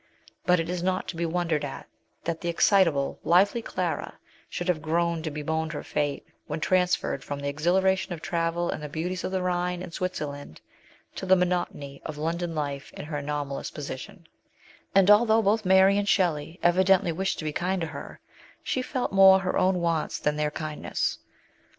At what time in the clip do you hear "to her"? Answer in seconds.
17.81-18.19